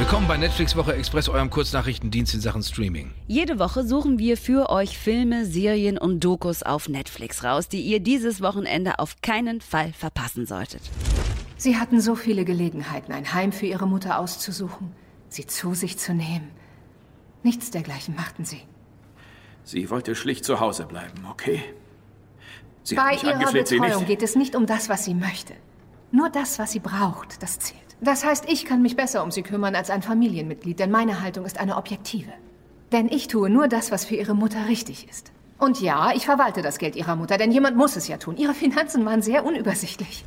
Willkommen 0.00 0.26
bei 0.26 0.38
Netflix 0.38 0.74
Woche 0.76 0.94
Express, 0.94 1.28
eurem 1.28 1.50
Kurznachrichtendienst 1.50 2.32
in 2.32 2.40
Sachen 2.40 2.62
Streaming. 2.62 3.12
Jede 3.26 3.58
Woche 3.58 3.84
suchen 3.84 4.18
wir 4.18 4.38
für 4.38 4.70
euch 4.70 4.96
Filme, 4.96 5.44
Serien 5.44 5.98
und 5.98 6.20
Dokus 6.20 6.62
auf 6.62 6.88
Netflix 6.88 7.44
raus, 7.44 7.68
die 7.68 7.82
ihr 7.82 8.00
dieses 8.00 8.40
Wochenende 8.40 8.98
auf 8.98 9.20
keinen 9.20 9.60
Fall 9.60 9.92
verpassen 9.92 10.46
solltet. 10.46 10.80
Sie 11.58 11.76
hatten 11.76 12.00
so 12.00 12.14
viele 12.14 12.46
Gelegenheiten, 12.46 13.12
ein 13.12 13.34
Heim 13.34 13.52
für 13.52 13.66
ihre 13.66 13.86
Mutter 13.86 14.18
auszusuchen, 14.18 14.90
sie 15.28 15.46
zu 15.46 15.74
sich 15.74 15.98
zu 15.98 16.14
nehmen. 16.14 16.50
Nichts 17.42 17.70
dergleichen 17.70 18.16
machten 18.16 18.46
sie. 18.46 18.62
Sie 19.64 19.90
wollte 19.90 20.14
schlicht 20.14 20.46
zu 20.46 20.60
Hause 20.60 20.86
bleiben, 20.86 21.26
okay? 21.30 21.62
Sie 22.84 22.94
Bei 22.94 23.16
ihrer 23.16 23.52
Betreuung 23.52 24.06
geht 24.06 24.22
es 24.22 24.34
nicht 24.34 24.56
um 24.56 24.64
das, 24.64 24.88
was 24.88 25.04
sie 25.04 25.14
möchte. 25.14 25.52
Nur 26.10 26.30
das, 26.30 26.58
was 26.58 26.72
sie 26.72 26.80
braucht, 26.80 27.42
das 27.42 27.58
zählt. 27.58 27.89
Das 28.02 28.24
heißt, 28.24 28.46
ich 28.48 28.64
kann 28.64 28.80
mich 28.80 28.96
besser 28.96 29.22
um 29.22 29.30
sie 29.30 29.42
kümmern 29.42 29.74
als 29.74 29.90
ein 29.90 30.02
Familienmitglied, 30.02 30.78
denn 30.78 30.90
meine 30.90 31.20
Haltung 31.20 31.44
ist 31.44 31.60
eine 31.60 31.76
objektive. 31.76 32.32
Denn 32.92 33.08
ich 33.08 33.28
tue 33.28 33.50
nur 33.50 33.68
das, 33.68 33.90
was 33.90 34.06
für 34.06 34.16
ihre 34.16 34.34
Mutter 34.34 34.68
richtig 34.68 35.08
ist. 35.08 35.32
Und 35.58 35.82
ja, 35.82 36.12
ich 36.14 36.24
verwalte 36.24 36.62
das 36.62 36.78
Geld 36.78 36.96
ihrer 36.96 37.16
Mutter, 37.16 37.36
denn 37.36 37.52
jemand 37.52 37.76
muss 37.76 37.96
es 37.96 38.08
ja 38.08 38.16
tun. 38.16 38.38
Ihre 38.38 38.54
Finanzen 38.54 39.04
waren 39.04 39.20
sehr 39.20 39.44
unübersichtlich. 39.44 40.24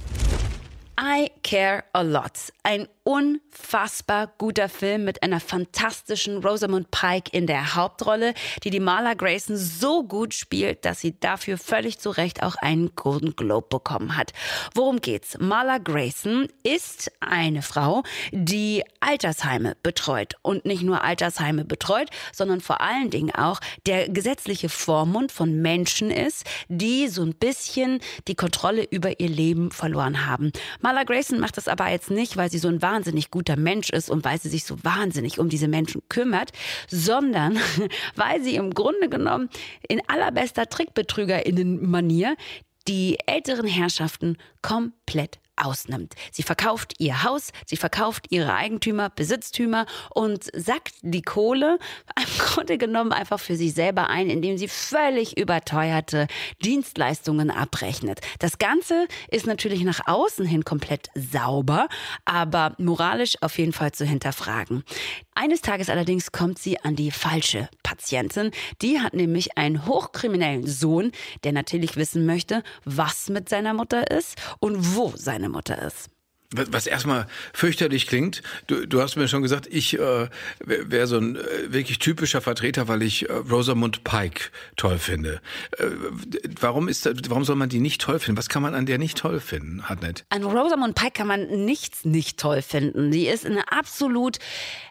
I 1.00 1.32
Care 1.44 1.84
a 1.94 2.02
Lot. 2.02 2.54
Ein 2.64 2.88
unfassbar 3.04 4.32
guter 4.38 4.70
Film 4.70 5.04
mit 5.04 5.24
einer 5.24 5.42
fantastischen 5.42 6.38
Rosamund 6.38 6.90
Pike 6.90 7.30
in 7.34 7.48
der 7.48 7.76
Hauptrolle, 7.76 8.34
die 8.64 8.70
die 8.70 8.80
Marla 8.80 9.14
Grayson 9.14 9.58
so 9.58 10.04
gut 10.04 10.34
spielt, 10.34 10.86
dass 10.86 11.02
sie 11.02 11.20
dafür 11.20 11.58
völlig 11.58 12.00
zu 12.00 12.12
Recht 12.12 12.44
auch 12.44 12.56
einen 12.56 12.96
Golden 12.96 13.36
Globe 13.36 13.68
bekommen 13.70 14.16
hat. 14.16 14.32
Worum 14.74 15.02
geht's? 15.02 15.38
Marla 15.38 15.80
Grayson 15.80 16.48
ist 16.64 17.12
eine 17.20 17.62
Frau, 17.62 18.04
die 18.32 18.84
Altersheime 19.02 19.76
betreut 19.84 20.36
und 20.42 20.66
nicht 20.66 20.84
nur 20.84 21.04
Altersheime 21.04 21.66
betreut, 21.66 22.10
sondern 22.32 22.62
vor 22.62 22.80
allen 22.80 23.10
Dingen 23.10 23.36
auch 23.36 23.60
der 23.86 24.08
gesetzliche 24.08 24.70
Vormund 24.70 25.34
von 25.34 25.62
Menschen 25.62 26.10
ist, 26.10 26.46
die 26.70 27.10
so 27.10 27.22
ein 27.22 27.36
bisschen 27.36 28.00
die 28.30 28.36
Kontrolle 28.36 28.84
über 28.84 29.20
ihr 29.20 29.30
Leben 29.30 29.72
verloren 29.72 30.26
haben. 30.26 30.54
Marla 30.80 31.04
Grayson 31.04 31.43
macht 31.44 31.58
das 31.58 31.68
aber 31.68 31.92
jetzt 31.92 32.10
nicht, 32.10 32.38
weil 32.38 32.50
sie 32.50 32.58
so 32.58 32.70
ein 32.70 32.82
wahnsinnig 32.82 33.30
guter 33.30 33.58
Mensch 33.58 33.90
ist 33.90 34.10
und 34.10 34.24
weil 34.24 34.40
sie 34.40 34.48
sich 34.48 34.64
so 34.64 34.82
wahnsinnig 34.82 35.40
um 35.40 35.50
diese 35.50 35.68
Menschen 35.68 36.02
kümmert, 36.08 36.54
sondern 36.88 37.60
weil 38.16 38.42
sie 38.42 38.56
im 38.56 38.74
Grunde 38.74 39.10
genommen 39.10 39.50
in 39.90 40.02
allerbester 40.08 40.70
Trickbetrügerinnen-Manier 40.70 42.38
die 42.88 43.18
älteren 43.26 43.68
Herrschaften 43.68 44.38
komplett 44.62 45.40
ausnimmt. 45.56 46.16
Sie 46.32 46.44
verkauft 46.44 46.94
ihr 47.00 47.24
Haus, 47.24 47.52
sie 47.66 47.78
verkauft 47.78 48.28
ihre 48.30 48.54
Eigentümer, 48.54 49.10
Besitztümer 49.10 49.86
und 50.12 50.50
sackt 50.54 50.96
die 51.02 51.22
Kohle 51.22 51.80
im 52.18 52.38
Grunde 52.38 52.78
genommen 52.78 53.12
einfach 53.12 53.40
für 53.40 53.56
sich 53.56 53.74
selber 53.74 54.10
ein, 54.10 54.30
indem 54.30 54.58
sie 54.58 54.68
völlig 54.68 55.38
überteuerte 55.38 56.28
Dienstleistungen 56.64 57.52
abrechnet. 57.52 58.22
Das 58.40 58.58
Ganze 58.58 59.08
ist 59.30 59.48
natürlich 59.48 59.84
nach 59.84 60.08
außen 60.08 60.46
hin 60.46 60.64
komplett 60.64 61.08
sauber, 61.16 61.88
aber 62.26 62.76
moralisch 62.78 63.36
auf 63.42 63.58
jeden 63.58 63.74
Fall 63.74 63.92
zu 63.92 64.06
hinterfragen. 64.06 64.84
Eines 65.36 65.62
Tages 65.62 65.90
allerdings 65.90 66.32
kommt 66.32 66.60
sie 66.60 66.80
an 66.82 66.96
die 66.96 67.12
falsche 67.12 67.70
Patientin. 67.82 68.52
Die 68.82 69.00
hat 69.00 69.14
nämlich 69.14 69.58
einen 69.58 69.86
hochkriminellen 69.88 70.68
Sohn, 70.68 71.12
der 71.44 71.54
natürlich 71.54 71.96
wissen 71.96 72.26
möchte, 72.26 72.64
was 72.86 73.30
mit 73.30 73.50
seiner 73.50 73.74
Mutter 73.74 74.12
ist 74.12 74.36
und 74.60 74.96
wo 74.96 75.12
seine 75.16 75.50
Mutter 75.50 75.82
ist 75.82 76.13
was 76.54 76.88
erstmal 76.88 77.28
fürchterlich 77.54 78.08
klingt. 78.08 78.42
Du, 78.68 78.86
du 78.86 79.02
hast 79.02 79.16
mir 79.16 79.28
schon 79.28 79.42
gesagt, 79.42 79.68
ich 79.70 80.00
äh, 80.00 80.28
wäre 80.60 81.08
so 81.08 81.18
ein 81.18 81.36
äh, 81.36 81.74
wirklich 81.74 82.00
typischer 82.00 82.42
Vertreter, 82.42 82.88
weil 82.88 83.02
ich 83.02 83.30
äh, 83.30 83.34
Rosamund 83.34 84.04
Pike 84.04 84.52
toll 84.76 84.98
finde. 84.98 85.42
Äh, 85.78 85.86
warum 86.60 86.88
ist, 86.88 87.10
warum 87.30 87.44
soll 87.44 87.56
man 87.56 87.70
die 87.70 87.80
nicht 87.80 88.02
toll 88.02 88.20
finden? 88.20 88.38
Was 88.38 88.50
kann 88.50 88.62
man 88.62 88.76
an 88.76 88.86
der 88.86 88.98
nicht 88.98 89.18
toll 89.18 89.40
finden, 89.40 89.84
Hartnett? 89.90 90.26
An 90.30 90.44
Rosamund 90.44 90.96
Pike 90.96 91.12
kann 91.14 91.28
man 91.28 91.66
nichts 91.66 92.06
nicht 92.06 92.40
toll 92.40 92.62
finden. 92.62 93.12
Sie 93.12 93.28
ist 93.28 93.46
eine 93.46 93.72
absolut 93.72 94.40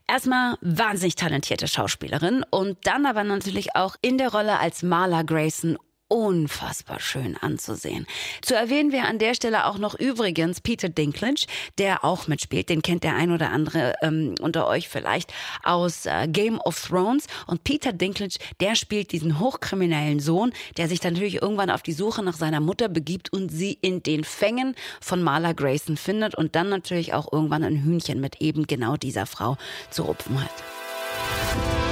erstmal 0.08 0.56
wahnsinnig 0.60 1.14
talentierte 1.14 1.68
Schauspielerin 1.68 2.44
und 2.50 2.78
dann 2.84 3.06
aber 3.06 3.24
natürlich 3.24 3.74
auch 3.74 3.96
in 4.02 4.18
der 4.18 4.30
Rolle 4.30 4.58
als 4.58 4.82
Marla 4.82 5.22
Grayson 5.22 5.78
unfassbar 6.12 7.00
schön 7.00 7.38
anzusehen. 7.38 8.06
Zu 8.42 8.54
erwähnen 8.54 8.92
wäre 8.92 9.06
an 9.06 9.18
der 9.18 9.32
Stelle 9.34 9.64
auch 9.64 9.78
noch 9.78 9.98
übrigens 9.98 10.60
Peter 10.60 10.90
Dinklage, 10.90 11.46
der 11.78 12.04
auch 12.04 12.28
mitspielt. 12.28 12.68
Den 12.68 12.82
kennt 12.82 13.02
der 13.02 13.16
ein 13.16 13.32
oder 13.32 13.50
andere 13.50 13.94
ähm, 14.02 14.34
unter 14.40 14.66
euch 14.66 14.90
vielleicht 14.90 15.32
aus 15.62 16.04
äh, 16.04 16.28
Game 16.28 16.60
of 16.60 16.86
Thrones. 16.86 17.26
Und 17.46 17.64
Peter 17.64 17.94
Dinklage, 17.94 18.36
der 18.60 18.74
spielt 18.74 19.12
diesen 19.12 19.40
hochkriminellen 19.40 20.20
Sohn, 20.20 20.52
der 20.76 20.86
sich 20.88 21.00
dann 21.00 21.14
natürlich 21.14 21.40
irgendwann 21.40 21.70
auf 21.70 21.82
die 21.82 21.92
Suche 21.92 22.22
nach 22.22 22.36
seiner 22.36 22.60
Mutter 22.60 22.90
begibt 22.90 23.32
und 23.32 23.48
sie 23.48 23.78
in 23.80 24.02
den 24.02 24.24
Fängen 24.24 24.74
von 25.00 25.22
Marla 25.22 25.52
Grayson 25.52 25.96
findet 25.96 26.34
und 26.34 26.54
dann 26.56 26.68
natürlich 26.68 27.14
auch 27.14 27.32
irgendwann 27.32 27.64
ein 27.64 27.82
Hühnchen 27.82 28.20
mit 28.20 28.42
eben 28.42 28.66
genau 28.66 28.98
dieser 28.98 29.24
Frau 29.24 29.56
zu 29.90 30.02
rupfen 30.02 30.42
hat. 30.42 31.91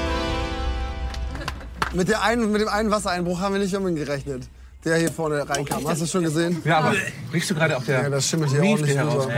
Mit, 1.92 2.08
der 2.08 2.22
einen, 2.22 2.52
mit 2.52 2.60
dem 2.60 2.68
einen 2.68 2.90
Wassereinbruch 2.90 3.40
haben 3.40 3.54
wir 3.54 3.60
nicht 3.60 3.74
unbedingt 3.74 4.06
gerechnet. 4.06 4.48
Der 4.84 4.96
hier 4.96 5.12
vorne 5.12 5.46
reinkam. 5.48 5.86
Hast 5.86 6.00
du 6.00 6.06
schon 6.06 6.22
gesehen? 6.22 6.62
Ja, 6.64 6.78
aber 6.78 6.94
riechst 7.32 7.50
du 7.50 7.54
gerade 7.54 7.76
auch 7.76 7.84
der 7.84 8.02
Ja, 8.02 8.08
das 8.08 8.26
schimmelt 8.26 8.50
hier 8.50 8.62
ordentlich 8.62 8.98
rüber. 8.98 9.28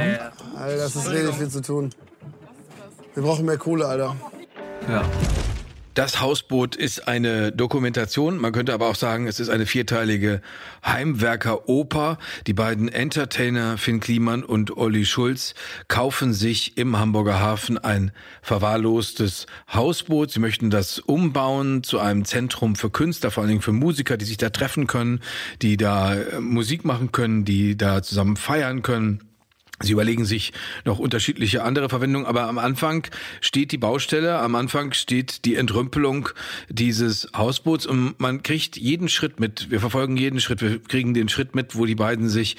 Alter, 0.57 0.77
das 0.77 0.95
ist 0.95 1.11
richtig 1.11 1.35
viel 1.35 1.49
zu 1.49 1.63
tun. 1.63 1.91
Wir 3.15 3.23
brauchen 3.23 3.45
mehr 3.45 3.59
Kohle, 3.59 3.87
Alter. 3.87 4.15
Ja. 4.89 5.03
Das 5.95 6.23
Hausboot 6.23 6.75
ist 6.75 7.07
eine 7.07 7.53
Dokumentation, 7.53 8.39
man 8.39 8.53
könnte 8.53 8.73
aber 8.73 8.89
auch 8.89 8.95
sagen, 8.95 9.27
es 9.27 9.39
ist 9.39 9.51
eine 9.51 9.67
vierteilige 9.67 10.41
Heimwerker-Oper. 10.87 12.17
Die 12.47 12.55
beiden 12.55 12.89
Entertainer 12.89 13.77
Finn 13.77 14.01
Kliman 14.01 14.43
und 14.43 14.75
Olli 14.75 15.05
Schulz 15.05 15.55
kaufen 15.89 16.33
sich 16.33 16.79
im 16.79 16.99
Hamburger 16.99 17.41
Hafen 17.41 17.77
ein 17.77 18.13
verwahrlostes 18.41 19.47
Hausboot. 19.71 20.31
Sie 20.31 20.41
möchten 20.41 20.71
das 20.71 20.99
umbauen 20.99 21.83
zu 21.83 21.99
einem 21.99 22.25
Zentrum 22.25 22.75
für 22.75 22.89
Künstler, 22.89 23.31
vor 23.31 23.43
allen 23.43 23.51
Dingen 23.51 23.61
für 23.63 23.73
Musiker, 23.73 24.17
die 24.17 24.25
sich 24.25 24.39
da 24.39 24.49
treffen 24.49 24.87
können, 24.87 25.21
die 25.61 25.77
da 25.77 26.15
äh, 26.15 26.41
Musik 26.41 26.87
machen 26.87 27.13
können, 27.13 27.45
die 27.45 27.77
da 27.77 28.03
zusammen 28.03 28.37
feiern 28.37 28.81
können. 28.81 29.32
Sie 29.83 29.93
überlegen 29.93 30.25
sich 30.25 30.53
noch 30.85 30.99
unterschiedliche 30.99 31.63
andere 31.63 31.89
Verwendungen, 31.89 32.27
aber 32.27 32.45
am 32.45 32.59
Anfang 32.59 33.07
steht 33.41 33.73
die 33.73 33.79
Baustelle, 33.79 34.39
am 34.39 34.55
Anfang 34.55 34.93
steht 34.93 35.45
die 35.45 35.57
Entrümpelung 35.57 36.29
dieses 36.69 37.29
Hausboots 37.37 37.87
und 37.87 38.19
man 38.21 38.43
kriegt 38.43 38.77
jeden 38.77 39.09
Schritt 39.09 39.41
mit. 39.41 39.71
Wir 39.71 39.81
verfolgen 39.81 40.17
jeden 40.17 40.41
Schritt. 40.41 40.63
Wir 40.63 40.79
kriegen 40.81 41.15
den 41.15 41.29
Schritt 41.29 41.55
mit, 41.55 41.77
wo 41.77 41.87
die 41.87 41.95
beiden 41.95 42.29
sich 42.29 42.57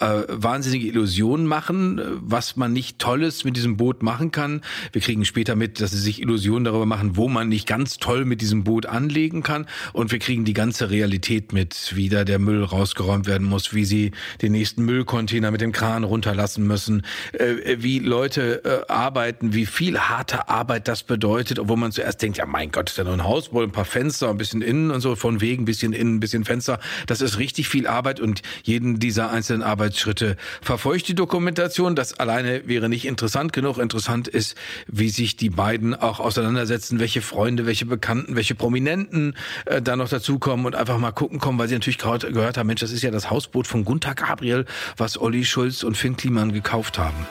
äh, 0.00 0.22
wahnsinnige 0.28 0.86
Illusionen 0.86 1.46
machen, 1.46 2.00
was 2.20 2.56
man 2.56 2.72
nicht 2.72 2.98
Tolles 2.98 3.44
mit 3.44 3.56
diesem 3.56 3.76
Boot 3.76 4.02
machen 4.02 4.30
kann. 4.30 4.60
Wir 4.92 5.00
kriegen 5.00 5.24
später 5.24 5.56
mit, 5.56 5.80
dass 5.80 5.90
sie 5.90 5.98
sich 5.98 6.20
Illusionen 6.20 6.64
darüber 6.64 6.86
machen, 6.86 7.16
wo 7.16 7.28
man 7.28 7.48
nicht 7.48 7.66
ganz 7.66 7.98
toll 7.98 8.24
mit 8.24 8.40
diesem 8.40 8.64
Boot 8.64 8.86
anlegen 8.86 9.42
kann. 9.42 9.66
Und 9.92 10.12
wir 10.12 10.18
kriegen 10.18 10.44
die 10.44 10.52
ganze 10.52 10.90
Realität 10.90 11.52
mit, 11.52 11.92
wie 11.94 12.08
da 12.08 12.24
der 12.24 12.38
Müll 12.38 12.62
rausgeräumt 12.64 13.26
werden 13.26 13.46
muss, 13.46 13.72
wie 13.74 13.84
sie 13.84 14.12
den 14.42 14.52
nächsten 14.52 14.84
Müllcontainer 14.84 15.50
mit 15.50 15.60
dem 15.60 15.72
Kran 15.72 16.04
runterlassen 16.04 16.65
müssen, 16.66 17.04
äh, 17.32 17.76
wie 17.78 17.98
Leute 17.98 18.64
äh, 18.64 18.92
arbeiten, 18.92 19.54
wie 19.54 19.66
viel 19.66 19.98
harte 19.98 20.48
Arbeit 20.48 20.88
das 20.88 21.02
bedeutet, 21.02 21.58
obwohl 21.58 21.76
man 21.76 21.92
zuerst 21.92 22.22
denkt, 22.22 22.38
ja 22.38 22.46
mein 22.46 22.70
Gott, 22.70 22.90
ist 22.90 22.98
ja 22.98 23.04
nur 23.04 23.14
ein 23.14 23.24
Haus, 23.24 23.52
wohl 23.52 23.64
ein 23.64 23.72
paar 23.72 23.84
Fenster, 23.84 24.28
ein 24.28 24.36
bisschen 24.36 24.62
innen 24.62 24.90
und 24.90 25.00
so, 25.00 25.16
von 25.16 25.40
wegen, 25.40 25.64
bisschen 25.64 25.92
innen, 25.92 26.20
bisschen 26.20 26.44
Fenster. 26.44 26.78
Das 27.06 27.20
ist 27.20 27.38
richtig 27.38 27.68
viel 27.68 27.86
Arbeit 27.86 28.20
und 28.20 28.42
jeden 28.62 28.98
dieser 28.98 29.30
einzelnen 29.30 29.62
Arbeitsschritte 29.62 30.36
verfolgt 30.60 31.08
die 31.08 31.14
Dokumentation. 31.14 31.96
Das 31.96 32.18
alleine 32.18 32.66
wäre 32.66 32.88
nicht 32.88 33.06
interessant 33.06 33.52
genug. 33.52 33.78
Interessant 33.78 34.28
ist, 34.28 34.56
wie 34.86 35.08
sich 35.08 35.36
die 35.36 35.50
beiden 35.50 35.94
auch 35.94 36.20
auseinandersetzen, 36.20 36.98
welche 36.98 37.22
Freunde, 37.22 37.66
welche 37.66 37.86
Bekannten, 37.86 38.36
welche 38.36 38.54
Prominenten 38.54 39.34
äh, 39.66 39.82
da 39.82 39.96
noch 39.96 40.08
dazukommen 40.08 40.66
und 40.66 40.74
einfach 40.74 40.98
mal 40.98 41.12
gucken 41.12 41.38
kommen, 41.38 41.58
weil 41.58 41.68
sie 41.68 41.74
natürlich 41.74 41.98
gehört 41.98 42.58
haben, 42.58 42.66
Mensch, 42.66 42.80
das 42.80 42.92
ist 42.92 43.02
ja 43.02 43.10
das 43.10 43.30
Hausboot 43.30 43.66
von 43.66 43.84
Gunther 43.84 44.14
Gabriel, 44.14 44.64
was 44.96 45.20
Olli 45.20 45.44
Schulz 45.44 45.82
und 45.82 45.96
Finn 45.96 46.16
Kliman 46.16 46.54
gekauft 46.56 46.98
haben. 46.98 47.26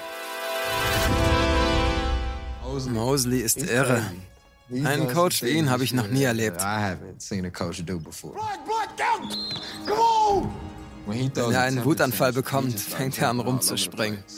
Mosley 2.90 3.40
ist 3.40 3.58
irre. 3.58 4.02
Einen 4.84 5.14
Coach 5.14 5.44
wie 5.44 5.50
ihn 5.50 5.70
habe 5.70 5.84
ich 5.84 5.94
noch 5.94 6.08
nie 6.08 6.24
erlebt. 6.24 6.60
Wenn 11.08 11.32
er 11.52 11.62
einen 11.62 11.86
Wutanfall 11.86 12.34
bekommt, 12.34 12.80
fängt 12.80 13.20
er 13.20 13.30
an 13.30 13.40
rumzuspringen. 13.40 14.24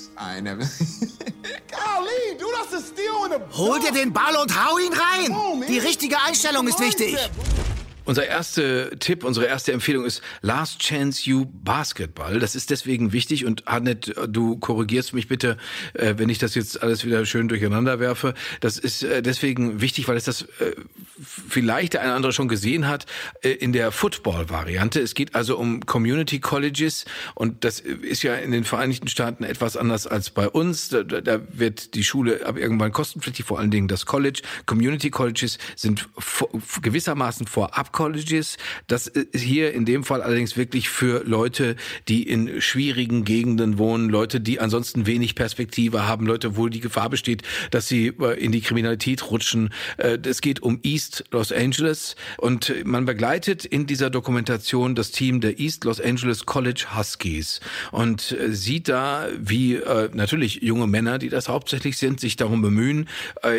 Hol 3.54 3.80
dir 3.80 3.92
den 3.92 4.14
Ball 4.14 4.36
und 4.36 4.54
hau 4.54 4.78
ihn 4.78 4.94
rein! 4.94 5.64
Die 5.68 5.80
richtige 5.80 6.22
Einstellung 6.22 6.68
ist 6.68 6.80
wichtig. 6.80 7.18
Unser 8.08 8.26
erster 8.26 8.98
Tipp, 9.00 9.26
unsere 9.26 9.48
erste 9.48 9.74
Empfehlung 9.74 10.06
ist 10.06 10.22
Last 10.42 10.80
Chance 10.80 11.30
You 11.30 11.46
Basketball. 11.46 12.40
Das 12.40 12.56
ist 12.56 12.70
deswegen 12.70 13.12
wichtig 13.12 13.44
und 13.44 13.68
Annette, 13.68 14.30
du 14.30 14.58
korrigierst 14.58 15.14
mich 15.14 15.28
bitte, 15.28 15.58
äh, 15.94 16.14
wenn 16.16 16.30
ich 16.30 16.38
das 16.38 16.56
jetzt 16.56 16.82
alles 16.82 17.04
wieder 17.04 17.26
schön 17.26 17.50
durcheinander 17.50 18.00
werfe. 18.00 18.34
Das 18.62 18.78
ist 18.78 19.04
äh, 19.04 19.22
deswegen 19.22 19.82
wichtig, 19.82 20.08
weil 20.08 20.16
es 20.16 20.24
das 20.24 20.44
äh, 20.44 20.72
vielleicht 21.22 21.94
der 21.94 22.02
eine 22.02 22.10
oder 22.10 22.16
andere 22.18 22.34
schon 22.34 22.48
gesehen 22.48 22.88
hat 22.88 23.06
in 23.42 23.74
der 23.74 23.92
Football-Variante. 23.92 25.00
Es 25.00 25.16
geht 25.16 25.36
also 25.36 25.58
um 25.58 25.86
Community 25.86 26.40
Colleges 26.40 27.06
und 27.36 27.64
das 27.64 27.80
ist 27.80 28.24
ja 28.24 28.36
in 28.36 28.52
den 28.52 28.64
Vereinigten 28.64 29.08
Staaten 29.08 29.44
etwas 29.44 29.78
anders 29.78 30.08
als 30.08 30.30
bei 30.30 30.48
uns. 30.48 30.90
Da, 30.90 31.04
da 31.04 31.40
wird 31.52 31.96
die 31.96 32.04
Schule 32.04 32.46
ab 32.46 32.58
irgendwann 32.58 32.92
kostenpflichtig, 32.92 33.46
vor 33.46 33.60
allen 33.60 33.72
Dingen 33.72 33.88
das 33.88 34.06
College. 34.06 34.42
Community 34.66 35.10
Colleges 35.10 35.58
sind 35.76 36.08
gewissermaßen 36.82 37.48
vorab 37.48 37.92
Colleges. 37.92 38.58
Das 38.88 39.08
ist 39.08 39.42
hier 39.42 39.74
in 39.74 39.86
dem 39.86 40.04
Fall 40.04 40.22
allerdings 40.22 40.58
wirklich 40.58 40.90
für 40.90 41.24
Leute, 41.26 41.76
die 42.08 42.24
in 42.24 42.62
schwierigen 42.62 43.24
Gegenden 43.26 43.78
wohnen, 43.78 44.10
Leute, 44.10 44.40
die 44.42 44.60
ansonsten 44.60 45.06
wenig 45.06 45.36
Perspektive 45.36 46.08
haben, 46.08 46.26
Leute, 46.26 46.58
wo 46.58 46.68
die 46.68 46.80
Gefahr 46.80 47.10
besteht, 47.10 47.44
dass 47.72 47.88
sie 47.88 48.08
äh, 48.08 48.40
in 48.40 48.52
die 48.52 48.62
Kriminalität 48.62 49.30
rutschen. 49.30 49.74
Äh, 49.98 50.18
es 50.24 50.42
geht 50.42 50.62
um 50.62 50.80
East 51.08 51.24
Los 51.32 51.52
Angeles 51.52 52.16
und 52.38 52.74
man 52.86 53.06
begleitet 53.06 53.64
in 53.64 53.88
dieser 53.88 54.10
Dokumentation 54.10 54.94
das 54.94 55.12
Team 55.12 55.40
der 55.40 55.60
East 55.60 55.86
Los 55.86 56.02
Angeles 56.02 56.46
College 56.46 56.86
Huskies 56.96 57.62
und 57.92 58.34
äh, 58.34 58.52
sieht 58.54 58.90
da, 58.90 59.28
wie 59.38 59.80
natürlich 60.14 60.62
junge 60.62 60.88
Männer, 60.88 61.18
die 61.18 61.30
das 61.30 61.48
hauptsächlich 61.48 61.98
sind, 61.98 62.20
sich 62.20 62.36
darum 62.36 62.62
bemühen, 62.62 63.08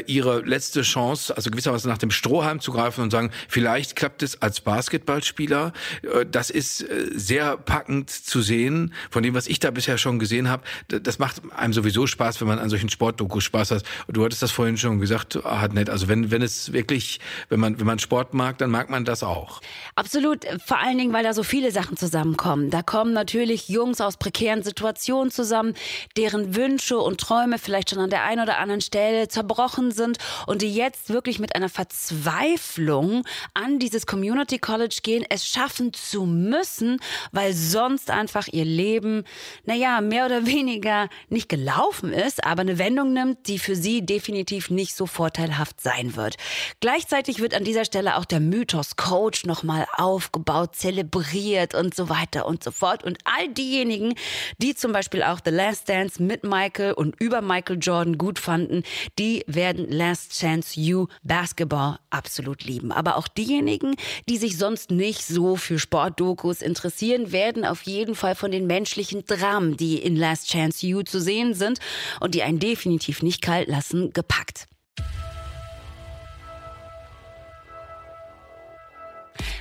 ihre 0.06 0.40
letzte 0.40 0.82
Chance, 0.82 1.36
also 1.36 1.50
gewissermaßen 1.50 1.88
nach 1.90 1.98
dem 1.98 2.10
Strohhalm 2.10 2.60
zu 2.60 2.72
greifen 2.72 3.02
und 3.02 3.10
sagen, 3.10 3.30
vielleicht 3.48 3.96
klappt 3.96 4.22
es 4.22 4.40
als 4.42 4.60
Basketballspieler. 4.60 5.72
Äh, 6.02 6.26
das 6.30 6.50
ist 6.50 6.82
äh, 6.82 7.06
sehr 7.14 7.56
packend 7.56 8.10
zu 8.10 8.42
sehen. 8.42 8.92
Von 9.10 9.22
dem, 9.22 9.34
was 9.34 9.46
ich 9.46 9.60
da 9.60 9.70
bisher 9.70 9.98
schon 9.98 10.18
gesehen 10.18 10.48
habe, 10.48 10.62
das 10.88 11.18
macht 11.18 11.42
einem 11.56 11.72
sowieso 11.72 12.06
Spaß, 12.06 12.40
wenn 12.40 12.48
man 12.48 12.58
an 12.58 12.70
solchen 12.70 12.88
Sportdokus 12.88 13.44
Spaß 13.44 13.70
hat. 13.70 13.82
Du 14.08 14.24
hattest 14.24 14.42
das 14.42 14.50
vorhin 14.50 14.76
schon 14.76 14.98
gesagt, 15.00 15.36
hat 15.44 15.74
nett. 15.74 15.90
Also 15.90 16.08
wenn, 16.08 16.30
wenn 16.30 16.42
es 16.42 16.72
wirklich, 16.72 17.20
wenn 17.48 17.60
man, 17.60 17.78
wenn 17.78 17.86
man 17.86 17.98
Sport 17.98 18.34
mag, 18.34 18.58
dann 18.58 18.70
mag 18.70 18.90
man 18.90 19.04
das 19.04 19.22
auch. 19.22 19.60
Absolut. 19.94 20.46
Vor 20.64 20.78
allen 20.78 20.98
Dingen, 20.98 21.12
weil 21.12 21.24
da 21.24 21.32
so 21.32 21.42
viele 21.42 21.70
Sachen 21.70 21.96
zusammenkommen. 21.96 22.70
Da 22.70 22.82
kommen 22.82 23.12
natürlich 23.12 23.68
Jungs 23.68 24.00
aus 24.00 24.16
prekären 24.16 24.62
Situationen 24.62 25.30
zusammen, 25.30 25.74
deren 26.16 26.54
Wünsche 26.54 26.98
und 26.98 27.20
Träume 27.20 27.58
vielleicht 27.58 27.90
schon 27.90 27.98
an 27.98 28.10
der 28.10 28.24
einen 28.24 28.42
oder 28.42 28.58
anderen 28.58 28.80
Stelle 28.80 29.28
zerbrochen 29.28 29.90
sind 29.90 30.18
und 30.46 30.62
die 30.62 30.74
jetzt 30.74 31.10
wirklich 31.10 31.38
mit 31.38 31.54
einer 31.54 31.68
Verzweiflung 31.68 33.24
an 33.54 33.78
dieses 33.78 34.06
Community 34.06 34.58
College 34.58 35.00
gehen, 35.02 35.24
es 35.28 35.46
schaffen 35.46 35.92
zu 35.92 36.24
müssen, 36.24 37.00
weil 37.32 37.52
sonst 37.52 38.10
einfach 38.10 38.48
ihr 38.48 38.64
Leben, 38.64 39.24
naja, 39.64 40.00
mehr 40.00 40.26
oder 40.26 40.46
weniger 40.46 41.08
nicht 41.28 41.48
gelaufen 41.48 42.12
ist, 42.12 42.44
aber 42.44 42.62
eine 42.62 42.78
Wendung 42.78 43.12
nimmt, 43.12 43.46
die 43.48 43.58
für 43.58 43.76
sie 43.76 44.04
definitiv 44.04 44.70
nicht 44.70 44.94
so 44.94 45.06
vorteilhaft 45.06 45.80
sein 45.80 46.16
wird. 46.16 46.36
Gleichzeitig 46.80 47.27
wird 47.36 47.52
an 47.52 47.64
dieser 47.64 47.84
Stelle 47.84 48.16
auch 48.16 48.24
der 48.24 48.40
Mythos 48.40 48.96
Coach 48.96 49.44
nochmal 49.44 49.86
aufgebaut, 49.96 50.74
zelebriert 50.74 51.74
und 51.74 51.94
so 51.94 52.08
weiter 52.08 52.46
und 52.46 52.64
so 52.64 52.70
fort. 52.70 53.04
Und 53.04 53.18
all 53.24 53.48
diejenigen, 53.48 54.14
die 54.56 54.74
zum 54.74 54.92
Beispiel 54.92 55.22
auch 55.22 55.40
The 55.44 55.50
Last 55.50 55.90
Dance 55.90 56.22
mit 56.22 56.44
Michael 56.44 56.94
und 56.94 57.20
über 57.20 57.42
Michael 57.42 57.78
Jordan 57.80 58.16
gut 58.16 58.38
fanden, 58.38 58.82
die 59.18 59.44
werden 59.46 59.90
Last 59.90 60.32
Chance 60.32 60.80
You 60.80 61.08
Basketball 61.22 61.98
absolut 62.08 62.64
lieben. 62.64 62.90
Aber 62.90 63.18
auch 63.18 63.28
diejenigen, 63.28 63.94
die 64.28 64.38
sich 64.38 64.56
sonst 64.56 64.90
nicht 64.90 65.26
so 65.26 65.56
für 65.56 65.78
Sportdokus 65.78 66.62
interessieren, 66.62 67.30
werden 67.30 67.66
auf 67.66 67.82
jeden 67.82 68.14
Fall 68.14 68.34
von 68.34 68.50
den 68.50 68.66
menschlichen 68.66 69.26
Dramen, 69.26 69.76
die 69.76 69.98
in 69.98 70.16
Last 70.16 70.48
Chance 70.48 70.86
You 70.86 71.02
zu 71.02 71.20
sehen 71.20 71.52
sind 71.52 71.78
und 72.20 72.34
die 72.34 72.42
einen 72.42 72.58
definitiv 72.58 73.22
nicht 73.22 73.42
kalt 73.42 73.68
lassen, 73.68 74.14
gepackt. 74.14 74.66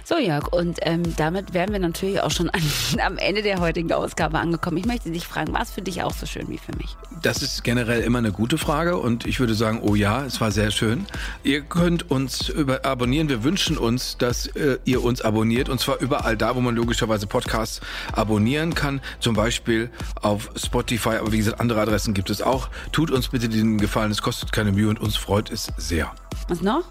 So, 0.09 0.17
Jörg, 0.17 0.53
und 0.53 0.79
ähm, 0.83 1.17
damit 1.17 1.53
wären 1.53 1.73
wir 1.73 1.79
natürlich 1.79 2.21
auch 2.21 2.31
schon 2.31 2.49
an, 2.51 2.61
am 3.05 3.17
Ende 3.17 3.41
der 3.41 3.59
heutigen 3.59 3.91
Ausgabe 3.91 4.39
angekommen. 4.39 4.77
Ich 4.77 4.85
möchte 4.85 5.11
dich 5.11 5.27
fragen, 5.27 5.51
war 5.51 5.63
es 5.63 5.71
für 5.71 5.81
dich 5.81 6.01
auch 6.01 6.13
so 6.13 6.25
schön 6.25 6.47
wie 6.47 6.57
für 6.57 6.71
mich? 6.77 6.95
Das 7.21 7.41
ist 7.41 7.65
generell 7.65 7.99
immer 8.03 8.19
eine 8.19 8.31
gute 8.31 8.57
Frage 8.57 8.95
und 8.95 9.25
ich 9.25 9.41
würde 9.41 9.53
sagen, 9.53 9.81
oh 9.81 9.95
ja, 9.95 10.23
es 10.23 10.39
war 10.39 10.51
sehr 10.51 10.71
schön. 10.71 11.05
Ihr 11.43 11.59
könnt 11.59 12.09
uns 12.09 12.47
über 12.47 12.85
abonnieren. 12.85 13.27
Wir 13.27 13.43
wünschen 13.43 13.77
uns, 13.77 14.17
dass 14.17 14.47
äh, 14.47 14.77
ihr 14.85 15.03
uns 15.03 15.21
abonniert 15.23 15.67
und 15.67 15.81
zwar 15.81 15.99
überall 15.99 16.37
da, 16.37 16.55
wo 16.55 16.61
man 16.61 16.73
logischerweise 16.73 17.27
Podcasts 17.27 17.81
abonnieren 18.13 18.75
kann. 18.75 19.01
Zum 19.19 19.35
Beispiel 19.35 19.89
auf 20.21 20.51
Spotify, 20.55 21.17
aber 21.17 21.33
wie 21.33 21.39
gesagt, 21.39 21.59
andere 21.59 21.81
Adressen 21.81 22.13
gibt 22.13 22.29
es 22.29 22.41
auch. 22.41 22.69
Tut 22.93 23.11
uns 23.11 23.27
bitte 23.27 23.49
den 23.49 23.77
Gefallen, 23.77 24.11
es 24.11 24.21
kostet 24.21 24.53
keine 24.53 24.71
Mühe 24.71 24.87
und 24.87 25.01
uns 25.01 25.17
freut 25.17 25.51
es 25.51 25.67
sehr. 25.75 26.15
Was 26.47 26.61
noch? 26.61 26.85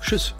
Tschüss. 0.00 0.34